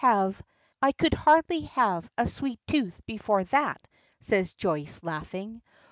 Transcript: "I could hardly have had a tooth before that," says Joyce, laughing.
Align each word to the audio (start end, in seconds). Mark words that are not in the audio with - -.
"I 0.81 0.93
could 0.97 1.13
hardly 1.13 1.61
have 1.77 2.09
had 2.17 2.27
a 2.27 2.57
tooth 2.67 3.05
before 3.05 3.43
that," 3.43 3.87
says 4.19 4.53
Joyce, 4.53 5.03
laughing. 5.03 5.61